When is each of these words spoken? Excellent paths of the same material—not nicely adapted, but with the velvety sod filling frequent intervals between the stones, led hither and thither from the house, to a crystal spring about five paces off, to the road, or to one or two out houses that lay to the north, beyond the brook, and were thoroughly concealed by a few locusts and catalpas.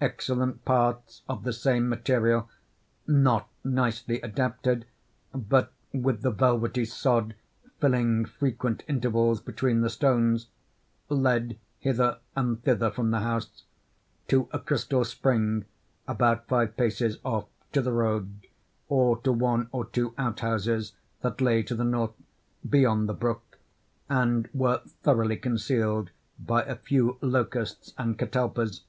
Excellent 0.00 0.64
paths 0.64 1.22
of 1.28 1.42
the 1.42 1.52
same 1.52 1.88
material—not 1.88 3.48
nicely 3.64 4.20
adapted, 4.20 4.86
but 5.34 5.72
with 5.92 6.22
the 6.22 6.30
velvety 6.30 6.84
sod 6.84 7.34
filling 7.80 8.24
frequent 8.24 8.84
intervals 8.86 9.40
between 9.40 9.80
the 9.80 9.90
stones, 9.90 10.50
led 11.08 11.58
hither 11.80 12.20
and 12.36 12.62
thither 12.62 12.92
from 12.92 13.10
the 13.10 13.18
house, 13.22 13.64
to 14.28 14.48
a 14.52 14.60
crystal 14.60 15.04
spring 15.04 15.64
about 16.06 16.46
five 16.46 16.76
paces 16.76 17.18
off, 17.24 17.46
to 17.72 17.82
the 17.82 17.90
road, 17.92 18.46
or 18.88 19.18
to 19.22 19.32
one 19.32 19.68
or 19.72 19.84
two 19.84 20.14
out 20.16 20.38
houses 20.38 20.92
that 21.22 21.40
lay 21.40 21.60
to 21.60 21.74
the 21.74 21.82
north, 21.82 22.14
beyond 22.70 23.08
the 23.08 23.14
brook, 23.14 23.58
and 24.08 24.48
were 24.54 24.80
thoroughly 25.02 25.36
concealed 25.36 26.10
by 26.38 26.62
a 26.62 26.76
few 26.76 27.18
locusts 27.20 27.94
and 27.98 28.16
catalpas. 28.16 28.82